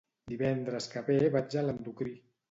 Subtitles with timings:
[0.29, 2.15] Divendres que ve vaig a l'endocrí.